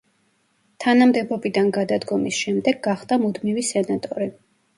[0.85, 4.31] თანამდებობიდან გადადგომის შემდეგ გახდა მუდმივი სენატორი.